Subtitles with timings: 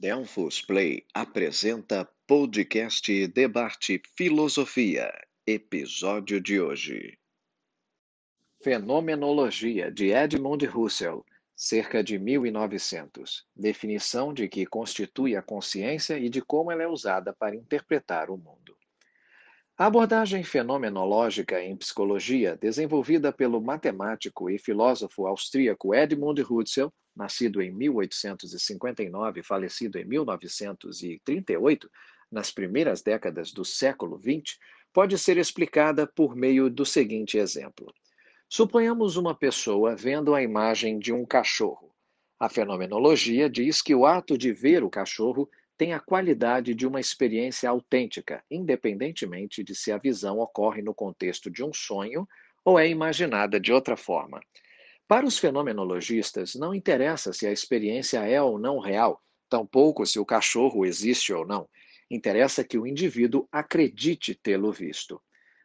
[0.00, 5.12] Delfos Play apresenta podcast Debate Filosofia,
[5.46, 7.18] episódio de hoje.
[8.64, 11.22] Fenomenologia de Edmund Husserl,
[11.54, 13.46] cerca de 1900.
[13.54, 18.38] Definição de que constitui a consciência e de como ela é usada para interpretar o
[18.38, 18.79] mundo.
[19.80, 27.72] A abordagem fenomenológica em psicologia, desenvolvida pelo matemático e filósofo austríaco Edmund Husserl, nascido em
[27.72, 31.90] 1859 e falecido em 1938,
[32.30, 34.58] nas primeiras décadas do século XX,
[34.92, 37.90] pode ser explicada por meio do seguinte exemplo.
[38.50, 41.90] Suponhamos uma pessoa vendo a imagem de um cachorro.
[42.38, 45.48] A fenomenologia diz que o ato de ver o cachorro
[45.80, 51.50] tem a qualidade de uma experiência autêntica, independentemente de se a visão ocorre no contexto
[51.50, 52.28] de um sonho
[52.62, 54.42] ou é imaginada de outra forma.
[55.08, 60.26] Para os fenomenologistas, não interessa se a experiência é ou não real, tampouco se o
[60.26, 61.66] cachorro existe ou não.
[62.10, 65.18] Interessa que o indivíduo acredite tê-lo visto.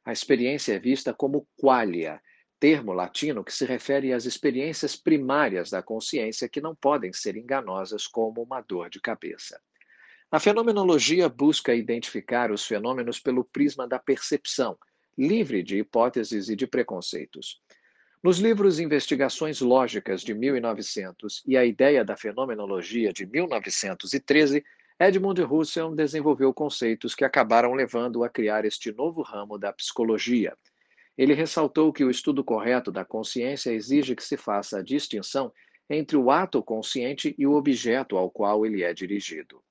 [0.06, 2.22] A experiência é vista como qualia,
[2.58, 8.08] termo latino que se refere às experiências primárias da consciência que não podem ser enganosas
[8.08, 9.60] como uma dor de cabeça.
[10.32, 14.78] A fenomenologia busca identificar os fenômenos pelo prisma da percepção,
[15.18, 17.62] livre de hipóteses e de preconceitos.
[18.24, 24.66] Nos livros Investigações Lógicas de 1900 e A Ideia da Fenomenologia de 1913,
[25.00, 30.58] Edmund Husserl desenvolveu conceitos que acabaram levando a criar este novo ramo da psicologia.
[31.16, 35.54] Ele ressaltou que o estudo correto da consciência exige que se faça a distinção
[35.88, 39.62] entre o ato consciente e o objeto ao qual ele é dirigido.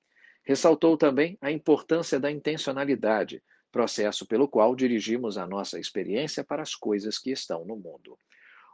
[0.45, 6.75] Ressaltou também a importância da intencionalidade, processo pelo qual dirigimos a nossa experiência para as
[6.75, 8.17] coisas que estão no mundo.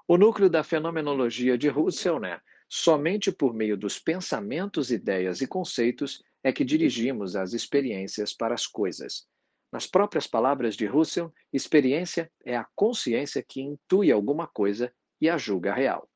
[0.07, 6.21] O núcleo da fenomenologia de Husserl é somente por meio dos pensamentos, ideias e conceitos
[6.43, 9.27] é que dirigimos as experiências para as coisas.
[9.71, 15.37] Nas próprias palavras de Husserl, experiência é a consciência que intui alguma coisa e a
[15.37, 16.09] julga real.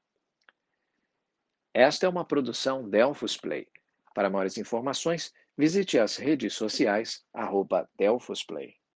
[1.73, 3.67] Esta é uma produção Delphos Play.
[4.13, 8.75] Para maiores informações, Visite as redes sociais, arroba Delfosplay.